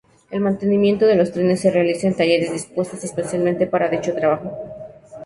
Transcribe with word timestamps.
El 0.31 0.39
mantenimiento 0.41 1.05
de 1.05 1.13
los 1.15 1.31
trenes 1.31 1.59
se 1.61 1.69
realiza 1.69 2.07
en 2.07 2.15
talleres 2.17 2.51
dispuestos 2.51 3.03
especialmente 3.03 3.67
para 3.67 3.87
dicho 3.87 4.15
trabajo. 4.15 4.49